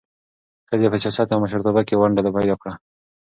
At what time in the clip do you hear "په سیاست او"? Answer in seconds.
0.91-1.39